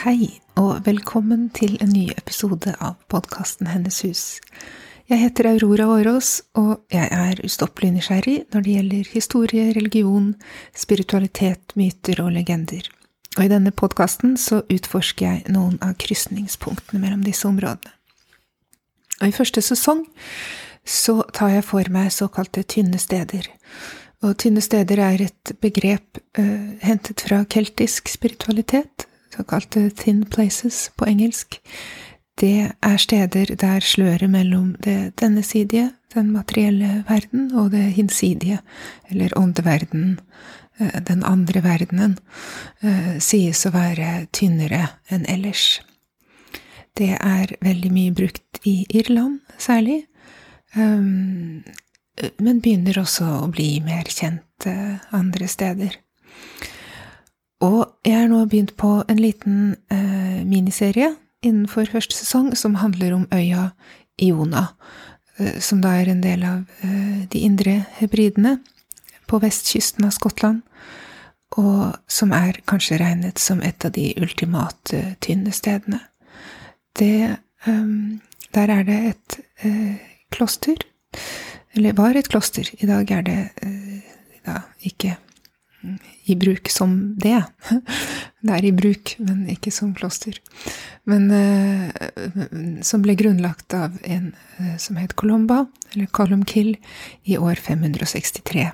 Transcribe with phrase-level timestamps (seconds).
[0.00, 4.22] Hei, og velkommen til en ny episode av podkasten Hennes hus.
[5.12, 10.30] Jeg heter Aurora Årås, og jeg er ustoppelig nysgjerrig når det gjelder historie, religion,
[10.72, 12.88] spiritualitet, myter og legender.
[13.36, 17.92] Og i denne podkasten så utforsker jeg noen av krysningspunktene mellom disse områdene.
[19.20, 20.06] Og i første sesong
[20.80, 23.52] så tar jeg for meg såkalte tynne steder.
[24.24, 31.06] Og tynne steder er et begrep uh, hentet fra keltisk spiritualitet, såkalte thin places på
[31.10, 31.60] engelsk.
[32.40, 38.58] Det er steder der sløret mellom det dennesidige, den materielle verden, og det hinsidige,
[39.10, 40.18] eller åndeverdenen,
[40.80, 42.18] den andre verdenen,
[43.20, 45.80] sies å være tynnere enn ellers.
[46.96, 50.06] Det er veldig mye brukt i Irland, særlig,
[50.74, 51.62] men
[52.64, 54.66] begynner også å bli mer kjent
[55.12, 56.00] andre steder.
[57.60, 61.12] Og jeg har nå begynt på en liten eh, miniserie
[61.44, 63.70] innenfor første sesong som handler om øya
[64.20, 64.64] Iona,
[65.36, 68.56] eh, som da er en del av eh, de indre hebridene
[69.28, 70.62] på vestkysten av Skottland,
[71.60, 76.00] og som er kanskje regnet som et av de ultimate tynne stedene.
[76.96, 77.36] Det
[78.50, 79.36] Der er det et
[80.32, 80.76] kloster,
[81.74, 83.50] eller var et kloster, i dag er det
[84.46, 85.16] da ikke
[86.24, 87.42] i bruk som det.
[88.40, 90.38] Det er i bruk, men ikke som kloster.
[91.04, 96.78] Men eh, som ble grunnlagt av en eh, som het Colomba, eller Columkill,
[97.28, 98.70] i år 563.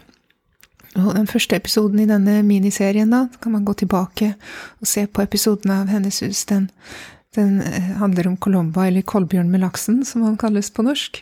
[0.96, 4.32] Og den første episoden i denne miniserien, da, kan man gå tilbake
[4.80, 6.46] og se på episoden av Hennes hus.
[7.36, 11.20] Den eh, handler om Colomba, eller Kolbjørn med laksen, som han kalles på norsk.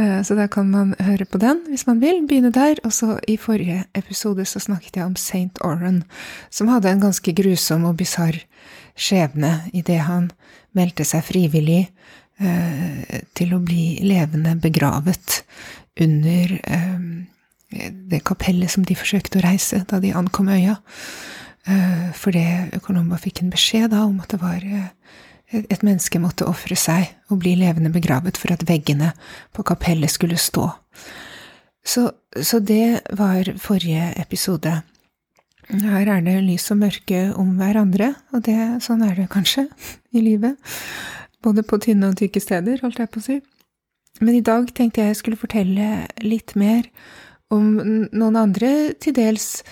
[0.00, 2.22] Eh, så da kan man høre på den hvis man vil.
[2.28, 2.80] Begynne der.
[2.86, 5.60] Og så i forrige episode så snakket jeg om St.
[5.64, 6.02] Oran,
[6.50, 8.40] som hadde en ganske grusom og bisarr
[8.98, 10.30] skjebne idet han
[10.76, 11.82] meldte seg frivillig
[12.40, 15.42] eh, til å bli levende begravet
[16.00, 16.58] under
[17.72, 20.78] det kapellet som de forsøkte å reise da de ankom øya.
[22.16, 22.42] Fordi
[22.84, 24.64] Colomba fikk en beskjed da om at det var
[25.52, 29.12] et menneske måtte ofre seg og bli levende begravet for at veggene
[29.52, 30.68] på kapellet skulle stå.
[31.84, 32.08] Så,
[32.40, 34.80] så det var forrige episode.
[35.70, 39.66] Her er det lys og mørke om hverandre, og det, sånn er det kanskje
[40.12, 40.58] i livet.
[41.42, 43.38] Både på tynne og tykke steder, holdt jeg på å si.
[44.22, 46.86] Men i dag tenkte jeg jeg skulle fortelle litt mer
[47.52, 47.74] om
[48.12, 49.62] noen andre til dels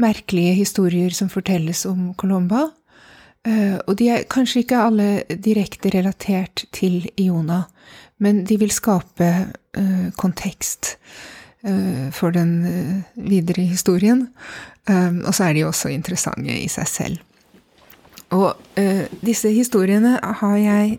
[0.00, 2.70] merkelige historier som fortelles om Colomba,
[3.88, 5.08] og de er kanskje ikke alle
[5.40, 7.62] direkte relatert til Iona,
[8.20, 9.28] men de vil skape
[9.80, 10.96] eh, kontekst
[11.64, 14.28] eh, for den videre historien.
[14.90, 17.18] Og så er de også interessante i seg selv.
[18.34, 18.56] Og
[19.22, 20.96] disse historiene har jeg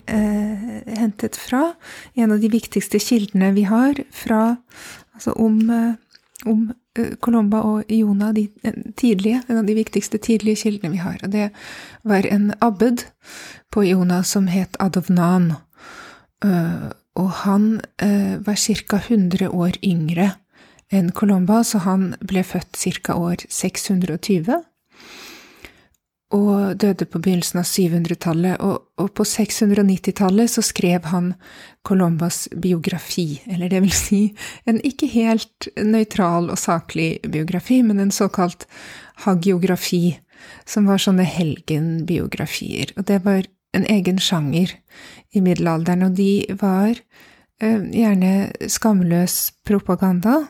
[0.96, 1.74] hentet fra
[2.16, 4.56] en av de viktigste kildene vi har fra,
[5.18, 5.58] altså om,
[6.46, 8.50] om Eh, Colomba og Iona, de
[8.98, 11.20] tidlige, en av de viktigste tidlige kildene vi har.
[11.24, 11.50] Og det
[12.04, 13.06] var en abbed
[13.72, 15.54] på Iona som het Adovnan.
[16.44, 18.98] Eh, og han eh, var ca.
[18.98, 20.34] 100 år yngre
[20.92, 23.16] enn Colomba, så han ble født ca.
[23.16, 24.60] år 620
[26.32, 31.34] og døde på begynnelsen av 700-tallet, og, og, på 690-tallet så skrev han
[31.88, 34.22] Colombas biografi, eller det vil si
[34.70, 38.68] en ikke helt nøytral og saklig biografi, men en såkalt
[39.26, 40.20] hagiografi,
[40.66, 43.46] som var sånne helgenbiografier, og det var
[43.76, 44.74] en egen sjanger
[45.36, 50.42] i middelalderen, og de var eh, gjerne skamløs propaganda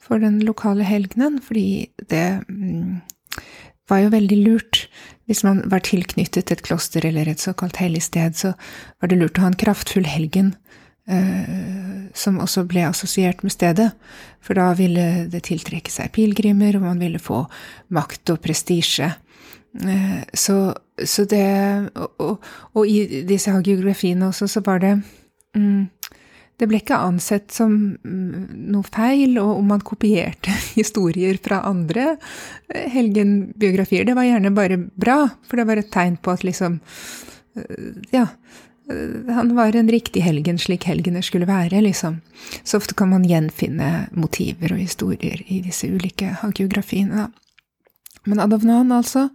[0.00, 3.00] for den lokale helgenen, fordi det mm,
[3.90, 4.86] var jo veldig lurt.
[5.26, 8.52] Hvis man var tilknyttet et kloster eller et såkalt hellig sted, så
[9.00, 10.54] var det lurt å ha en kraftfull helgen
[11.10, 13.90] eh, som også ble assosiert med stedet,
[14.40, 17.44] for da ville det tiltrekke seg pilegrimer, og man ville få
[17.94, 19.10] makt og prestisje.
[19.82, 20.60] Eh, så,
[21.02, 21.46] så, det
[21.94, 24.94] og, og, og, i disse hagiografiene også, så var det
[25.58, 25.84] mm,
[26.56, 32.14] det ble ikke ansett som mm, noe feil, og om man kopierte historier fra andre
[32.14, 36.80] eh, helgenbiografier, det var gjerne bare bra, for det var et tegn på at liksom
[37.60, 38.28] eh, Ja,
[38.88, 42.22] eh, han var en riktig helgen slik helgener skulle være, liksom.
[42.64, 47.32] Så ofte kan man gjenfinne motiver og historier i disse ulike hagiografiene, da.
[48.26, 49.28] Men Adovnan, altså,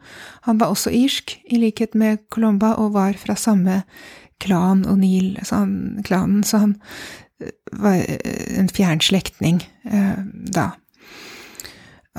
[0.44, 3.78] han var også irsk, i likhet med Colomba, og var fra samme
[4.42, 6.76] klan O'Neill, Nil, så han, klanen, så han
[7.42, 10.22] eh, var eh, en fjern slektning eh,
[10.52, 10.72] da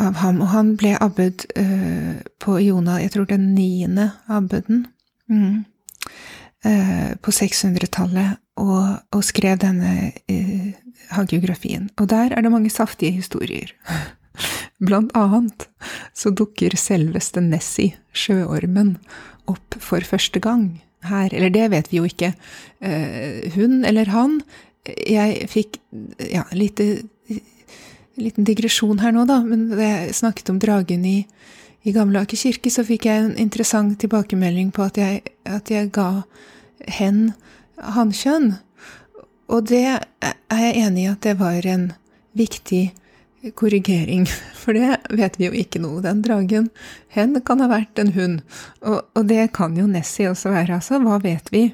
[0.00, 0.40] av ham.
[0.42, 4.86] Og han ble abbed eh, på Jona, jeg tror den niende abbeden,
[5.30, 5.64] mm,
[6.68, 10.72] eh, på 600-tallet, og, og, skrev denne eh,
[11.12, 11.88] hagiografien.
[12.00, 13.72] Og der er det mange saftige historier.
[14.86, 15.68] Blant annet
[16.16, 18.96] så dukker selveste Nessie, sjøormen,
[19.50, 21.32] opp for første gang her.
[21.34, 22.32] Eller det vet vi jo ikke.
[22.80, 24.40] Eh, hun eller han.
[24.86, 25.78] Jeg fikk
[26.32, 27.04] ja, lite,
[28.18, 31.20] liten digresjon her nå, da, men da jeg snakket om dragen i,
[31.86, 35.92] i Gamle Aker kirke, så fikk jeg en interessant tilbakemelding på at jeg, at jeg
[35.94, 36.24] ga
[36.98, 37.30] hen
[37.94, 38.56] hannkjønn.
[39.52, 41.90] Og det er jeg enig i at det var en
[42.38, 42.88] viktig
[43.50, 44.26] korrigering,
[44.62, 46.02] for det vet vi jo ikke noe.
[46.04, 46.68] Den dragen,
[47.14, 48.40] hen kan ha vært en hund,
[48.84, 51.66] og, og det kan jo Nessie også være, altså, hva vet vi?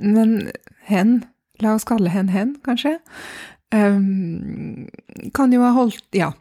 [0.00, 0.50] Men
[0.88, 1.22] hen,
[1.62, 2.98] la oss kalle hen hen, kanskje,
[3.74, 4.84] um,
[5.36, 6.32] kan jo ha holdt, ja,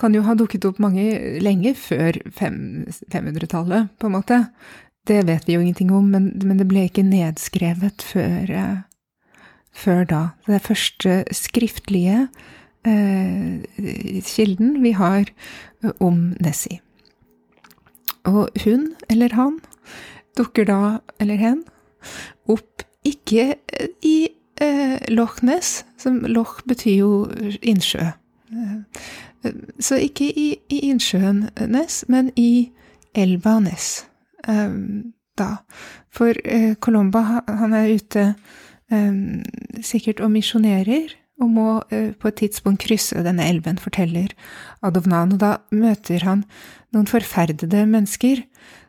[0.00, 1.06] kan jo ha dukket opp mange
[1.44, 4.42] lenge før 500-tallet, på en måte.
[5.08, 10.04] Det vet vi jo ingenting om, men, men det ble ikke nedskrevet før, uh, før
[10.10, 10.22] da.
[10.48, 12.54] Det første skriftlige eh,
[14.24, 15.30] kilden vi har
[15.82, 16.80] eh, om Nessie.
[18.28, 19.60] Og hun, eller han,
[20.36, 21.62] dukker da, eller hen,
[22.48, 23.54] opp ikke
[24.04, 24.16] i
[24.60, 27.12] eh, Loch Ness, som Loch betyr jo
[27.62, 28.10] innsjø.
[28.52, 32.70] Eh, så ikke i, i, innsjøen Ness, men i
[33.16, 34.06] elva Ness.
[34.48, 34.74] Eh,
[35.38, 35.50] da.
[36.10, 38.32] For eh, Colomba, han er ute
[39.84, 44.34] sikkert og misjonerer og må uh, på et tidspunkt krysse denne elven, forteller
[44.84, 45.36] Adovnan.
[45.36, 46.44] Og da møter han
[46.94, 48.42] noen forferdede mennesker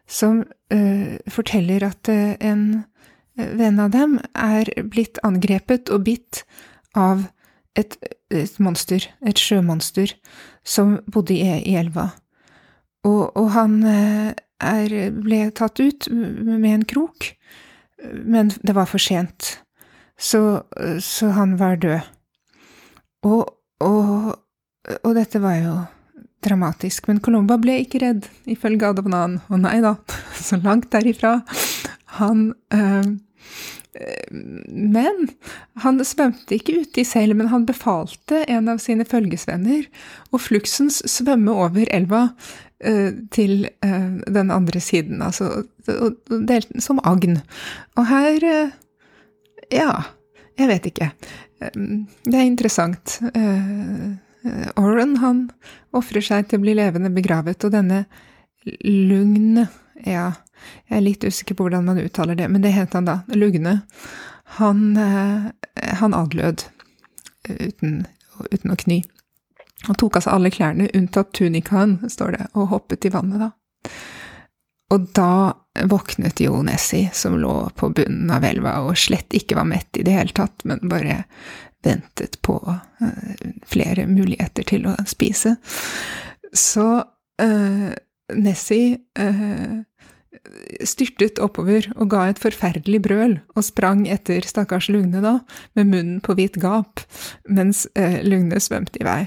[0.10, 0.44] som
[0.74, 2.84] uh, forteller at uh, en
[3.40, 6.44] venn av dem er blitt angrepet og bitt
[6.98, 7.30] av
[7.80, 7.96] et,
[8.34, 10.12] et monster, et sjømonster,
[10.68, 12.10] som bodde i, i elva.
[13.08, 17.30] Og, og han er, ble tatt ut med en krok,
[18.12, 19.54] men det var for sent,
[20.20, 20.66] så,
[21.00, 22.04] så han var død.
[23.28, 23.48] Og,
[23.84, 24.36] og,
[25.04, 25.74] og, dette var jo
[26.44, 29.40] dramatisk, men Colomba ble ikke redd, ifølge Adabanan.
[29.52, 29.98] Og nei da,
[30.48, 31.40] så langt derifra.
[32.20, 33.18] Han øh,
[34.70, 35.26] Men
[35.84, 39.90] han svømte ikke uti selv, men han befalte en av sine følgesvenner
[40.32, 42.22] å fluksens svømme over elva
[42.86, 47.42] øh, til uh, den andre siden, altså delte den som agn.
[47.98, 48.46] Og her
[49.74, 49.92] Ja,
[50.58, 51.12] jeg vet ikke.
[51.60, 53.20] Det er interessant.
[53.36, 55.42] Eh, Oren han
[55.96, 58.06] ofrer seg til å bli levende begravet, og denne
[58.84, 59.66] Lugn
[60.06, 60.30] Ja,
[60.88, 63.22] jeg er litt usikker på hvordan man uttaler det, men det het han da.
[63.36, 63.82] Lugne.
[64.60, 65.50] Han, eh,
[66.00, 66.66] han adlød
[67.50, 68.06] uten,
[68.52, 69.02] uten, å kny.
[69.88, 73.52] Han tok av seg alle klærne unntatt tunikaen, står det, og hoppet i vannet, da.
[74.90, 75.54] Og da
[75.90, 80.06] våknet jo Nessie, som lå på bunnen av elva og slett ikke var mett i
[80.06, 81.24] det hele tatt, men bare
[81.86, 83.36] ventet på uh,
[83.70, 85.56] flere muligheter til å spise.
[86.52, 87.92] Så uh,
[88.36, 89.80] Nessie uh,
[90.86, 95.40] styrtet oppover og ga et forferdelig brøl, og sprang etter stakkars Lugne da,
[95.78, 97.04] med munnen på vidt gap,
[97.48, 97.86] mens
[98.26, 99.22] Lugne svømte i vei.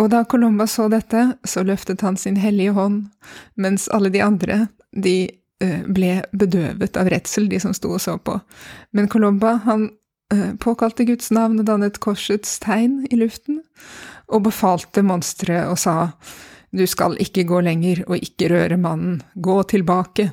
[0.00, 3.04] Og da Colomba så dette, så løftet han sin hellige hånd,
[3.60, 4.62] mens alle de andre,
[4.96, 5.16] de
[5.60, 8.38] eh, ble bedøvet av redsel, de som sto og så på.
[8.96, 9.90] Men Colomba, han
[10.32, 13.60] eh, påkalte Guds navn og dannet korsets tegn i luften,
[14.30, 16.12] og befalte monsteret og sa,
[16.70, 20.30] du skal ikke gå lenger og ikke røre mannen, gå tilbake.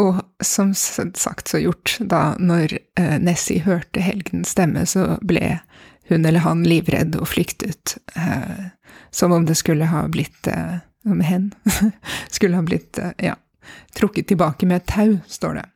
[0.00, 5.58] Og som sagt så gjort, da når eh, Nessie hørte helgens stemme, så ble
[6.08, 8.68] hun eller han livredd og flyktet, eh,
[9.10, 11.52] som om det skulle ha blitt eh, Om hen
[12.34, 13.36] skulle ha blitt eh, ja,
[13.94, 15.66] trukket tilbake med et tau, står det.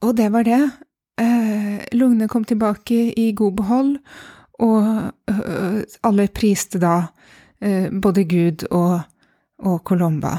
[0.00, 0.62] Og det var det.
[1.20, 3.98] Eh, lungene kom tilbake i god behold,
[4.58, 7.10] og øh, alle priste da
[7.60, 9.00] eh, både Gud og,
[9.58, 10.38] og Colomba.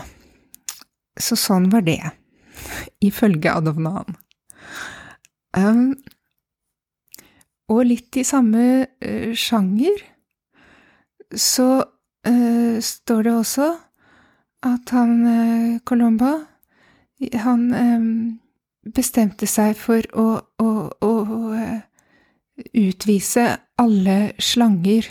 [1.19, 2.01] Så sånn var det,
[3.09, 4.15] ifølge Adovnan.
[5.57, 5.97] Um,
[7.69, 10.01] og litt i samme uh, sjanger
[11.29, 13.69] så uh, står det også
[14.69, 16.33] at han uh, Colomba
[17.43, 18.11] han um,
[18.95, 20.27] bestemte seg for å,
[20.63, 20.69] å,
[21.03, 21.13] å
[22.79, 23.45] utvise
[23.79, 25.09] alle slanger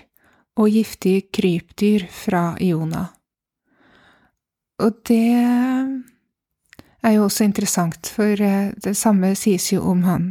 [0.58, 3.04] og giftige krypdyr fra Iona.
[4.80, 5.36] Og det
[7.04, 10.30] er jo også interessant, for det samme sies jo om han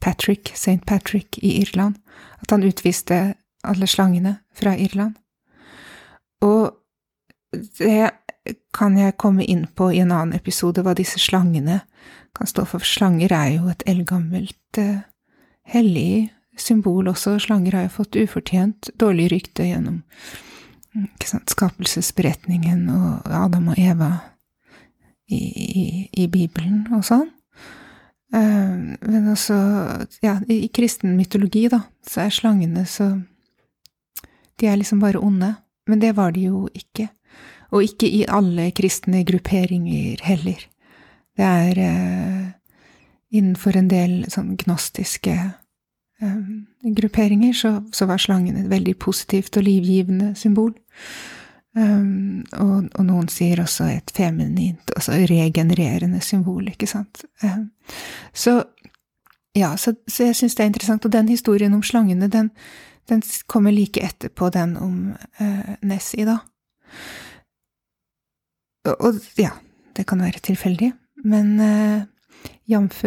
[0.00, 0.80] Patrick, St.
[0.86, 1.98] Patrick i Irland,
[2.40, 5.14] at han utviste alle slangene fra Irland.
[6.40, 6.72] Og
[7.78, 8.10] det
[8.74, 11.82] kan jeg komme inn på i en annen episode, hva disse slangene
[12.36, 12.84] kan stå for.
[12.86, 15.02] Slanger er jo et eldgammelt uh,
[15.68, 17.38] hellig symbol også.
[17.42, 20.00] Slanger har jo fått ufortjent dårlig rykte gjennom
[21.24, 24.10] sant, skapelsesberetningen og Adam og Eva
[25.30, 25.84] i, i,
[26.24, 27.28] i Bibelen og sånn.
[28.34, 29.56] Eh, men også,
[30.22, 33.12] ja, i kristen mytologi, da, så er slangene så
[34.60, 35.54] De er liksom bare onde.
[35.88, 37.08] Men det var de jo ikke.
[37.72, 40.66] Og ikke i alle kristne grupperinger heller.
[41.38, 42.50] Det er uh,
[43.32, 45.36] innenfor en del sånn gnostiske
[46.20, 46.36] uh,
[46.84, 50.74] grupperinger så, så, var slangen et veldig positivt og livgivende symbol.
[51.76, 57.22] Um, og, og, noen sier også et feminint, altså regenererende symbol, ikke sant.
[57.44, 57.68] Um,
[58.34, 58.56] så
[59.54, 61.06] ja, så, så jeg syns det er interessant.
[61.06, 62.50] Og den historien om slangene, den,
[63.10, 64.96] den kommer like etterpå den om
[65.40, 66.40] uh, Nessie, da.
[68.88, 69.52] Og, og, ja,
[69.96, 70.90] det kan være tilfeldig,
[71.28, 72.02] men uh,
[72.70, 73.02] jf.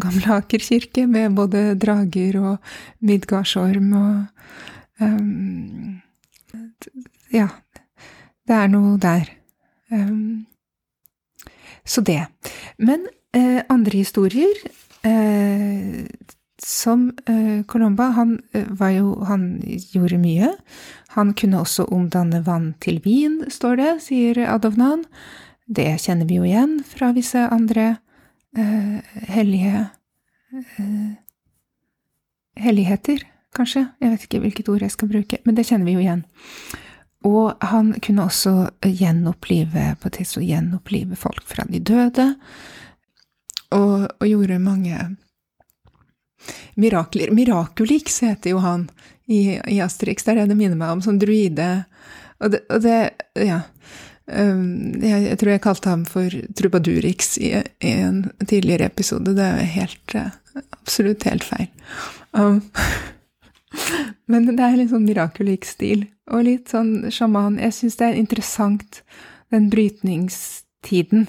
[0.00, 6.02] Gamle Aker kirke, med både drager og midgardsorm og um,
[7.34, 7.48] Ja,
[8.46, 9.30] det er noe der.
[9.90, 10.46] Um,
[11.86, 12.24] så det.
[12.78, 14.56] Men uh, andre historier
[15.06, 16.06] uh,
[16.58, 19.60] Som uh, Colomba, han var jo Han
[19.92, 20.52] gjorde mye.
[21.14, 25.04] Han kunne også omdanne vann til vin, står det, sier Adovnan.
[25.66, 27.96] Det kjenner vi jo igjen fra visse andre
[29.28, 29.86] hellige
[32.56, 33.20] Helligheter,
[33.52, 33.82] kanskje.
[34.00, 36.22] Jeg vet ikke hvilket ord jeg skal bruke, men det kjenner vi jo igjen.
[37.26, 38.54] Og han kunne også
[38.86, 42.26] gjenopplive, på tidspunkt gjenopplive folk fra de døde,
[43.74, 45.00] og, og gjorde mange
[46.78, 47.32] mirakler.
[47.34, 48.86] Mirakulix heter jo han
[49.26, 51.70] i, i Asterix, det er det det minner meg om, som druide.
[52.38, 53.00] Og det, og det
[53.48, 53.62] ja.
[54.26, 59.36] Um, jeg, jeg, tror jeg kalte ham for Trubadurix i, i en tidligere episode.
[59.38, 60.32] Det er helt uh,
[60.80, 61.68] absolutt helt feil.
[62.34, 62.60] Um,
[64.30, 67.60] men det er litt sånn Miraculix-stil og litt sånn sjaman.
[67.62, 69.02] Jeg syns det er interessant,
[69.54, 71.28] den brytningstiden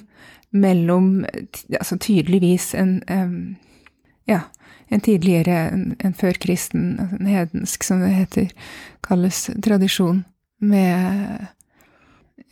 [0.50, 1.26] mellom
[1.76, 3.56] Altså tydeligvis en um,
[4.28, 4.40] Ja,
[4.88, 8.48] en tidligere, en, en førkristen, altså en hedensk, som det heter,
[9.04, 10.24] kalles tradisjon,
[10.60, 11.46] med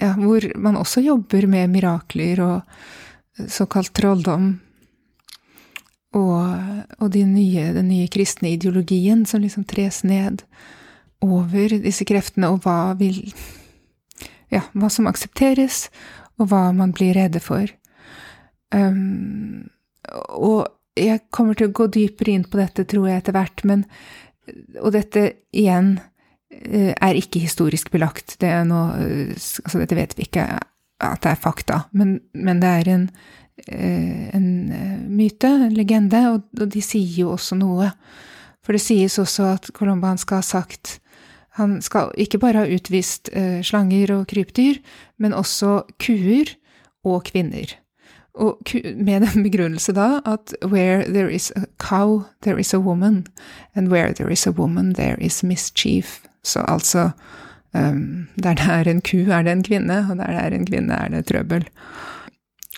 [0.01, 4.59] Ja, hvor man også jobber med mirakler og såkalt trolldom.
[6.15, 10.45] Og, og de nye, den nye kristne ideologien som liksom tres ned
[11.25, 13.25] over disse kreftene, og hva vil
[14.47, 15.89] Ja, hva som aksepteres,
[16.39, 17.67] og hva man blir redde for.
[18.71, 19.67] Um,
[20.31, 23.85] og jeg kommer til å gå dypere inn på dette, tror jeg, etter hvert, men
[24.79, 25.97] Og dette igjen
[26.55, 28.37] eh, er ikke historisk belagt.
[28.39, 30.45] Det noe eh, Altså, dette vet vi ikke
[31.03, 33.09] at det er fakta, men, men det er en,
[33.67, 34.47] en
[35.09, 37.89] myte, en legende, og de sier jo også noe.
[38.63, 40.99] For det sies også at Colomba skal ha sagt
[41.57, 44.81] han skal ikke bare ha utvist eh, slanger og krypdyr,
[45.17, 46.53] men også kuer
[47.07, 47.73] og kvinner.
[48.37, 48.61] Og
[49.01, 53.25] med den begrunnelse da at where there is a cow, there is a woman,
[53.75, 56.27] and where there is a woman, there is mischief.
[56.45, 57.11] Så altså
[57.73, 60.67] um, der det er en ku, er det en kvinne, og der det er en
[60.67, 61.65] kvinne, er det trøbbel.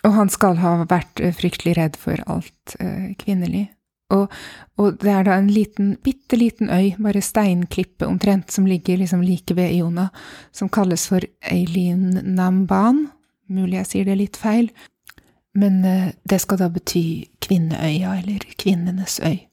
[0.06, 3.66] Og han skal ha vært eh, fryktelig redd for alt eh, kvinnelig.
[4.14, 4.32] Og,
[4.80, 9.20] og, det er da en liten, bitte liten øy, bare steinklippe omtrent, som ligger liksom
[9.24, 10.08] like ved Iona,
[10.52, 13.08] som kalles for Eileen Namban.
[13.52, 14.70] Mulig jeg sier det litt feil,
[15.58, 17.04] men eh, det skal da bety
[17.44, 19.44] Kvinneøya, eller Kvinnenes øy.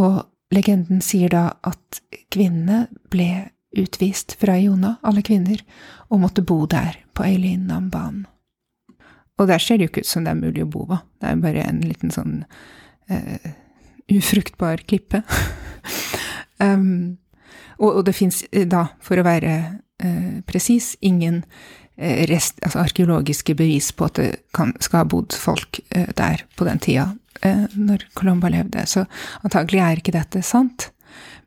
[0.00, 0.24] Og
[0.54, 5.62] legenden sier da at kvinnene ble utvist fra Iona, alle kvinner,
[6.10, 8.24] og måtte bo der, på Eileen Namban.
[9.40, 11.00] Og der ser det jo ikke ut som det er mulig å bo, hva.
[11.20, 12.42] Det er bare en liten sånn
[13.10, 13.50] uh,
[14.12, 15.22] ufruktbar klippe.
[16.64, 17.16] um,
[17.78, 19.54] og, og, det fins eh, da, for å være
[20.04, 21.44] uh, presis, ingen
[22.00, 26.68] rest, altså arkeologiske bevis på at det kan, skal ha bodd folk uh, der på
[26.68, 28.82] den tida, når Colomba levde.
[28.88, 29.06] Så
[29.46, 30.90] antagelig er ikke dette sant.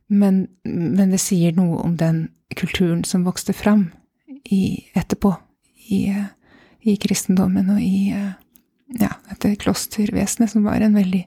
[0.08, 2.24] men, men, det sier noe om den
[2.58, 3.92] kulturen som vokste fram
[4.50, 5.36] i, etterpå,
[5.94, 6.08] i,
[6.84, 8.12] i, kristendommen og i
[9.00, 11.24] ja, dette klostervesenet, som var en veldig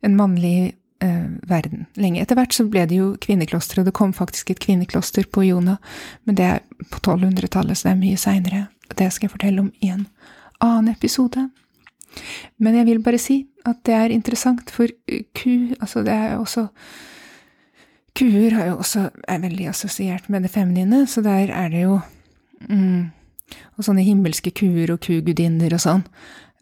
[0.00, 2.22] en mannlig eh, verden lenge.
[2.22, 5.78] Etter hvert så ble det jo kvinneklostre, og det kom faktisk et kvinnekloster på Jona,
[6.24, 8.64] men det er på 1200-tallet, så det er mye seinere.
[8.94, 10.06] Det skal jeg fortelle om i en
[10.64, 11.48] annen episode.
[12.58, 14.90] Men jeg vil bare si at det er interessant, for
[15.36, 16.68] ku Altså, det er også
[18.18, 22.00] Kuer har jo også, er veldig assosiert med det feminine, så der er det jo
[22.66, 23.10] mm,
[23.76, 26.04] Og sånne himmelske kuer og kugudinner og sånn.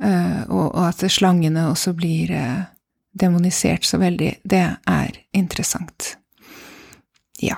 [0.03, 2.67] Uh, og, og, at slangene også blir uh,
[3.17, 6.17] demonisert så veldig, det er interessant.
[7.41, 7.57] Ja,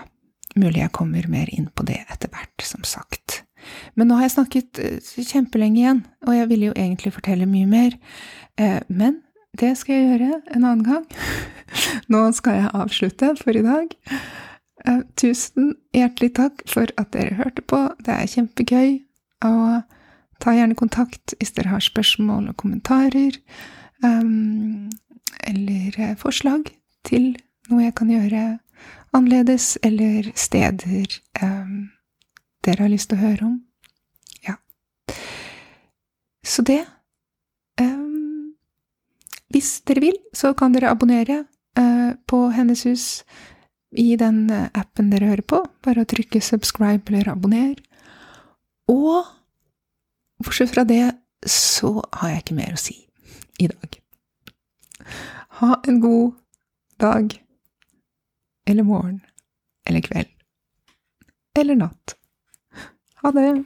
[0.54, 3.42] mulig jeg kommer mer inn på det etter hvert, som sagt.
[3.98, 7.66] Men nå har jeg snakket uh, kjempelenge igjen, og jeg ville jo egentlig fortelle mye
[7.68, 7.98] mer.
[8.88, 9.20] men
[9.58, 11.04] det skal jeg gjøre en annen gang.
[12.12, 13.94] Nå skal jeg avslutte for i dag.
[14.86, 17.80] Eh, tusen hjertelig takk for at dere hørte på.
[18.04, 18.98] Det er kjempegøy.
[19.46, 19.82] Og
[20.42, 23.38] ta gjerne kontakt hvis dere har spørsmål og kommentarer.
[24.04, 24.90] Um,
[25.46, 26.70] eller eh, forslag
[27.06, 27.32] til
[27.68, 28.42] noe jeg kan gjøre
[29.16, 31.88] annerledes, eller steder um,
[32.64, 33.56] dere har lyst til å høre om.
[34.46, 34.58] Ja.
[36.46, 36.82] Så det
[39.52, 41.42] hvis dere vil, så kan dere abonnere
[41.78, 43.06] uh, på Hennes hus
[43.96, 45.62] i den eh, appen dere hører på.
[45.80, 47.78] Bare å trykke subscribe eller abonner.
[48.88, 49.26] Og
[50.44, 51.04] bortsett fra det
[51.46, 52.96] så har jeg ikke mer å si
[53.58, 53.98] i dag.
[55.60, 56.38] Ha en god
[57.02, 57.34] dag
[58.68, 59.20] eller morgen
[59.88, 60.30] eller kveld
[61.58, 62.14] eller natt.
[63.22, 63.64] Ha det.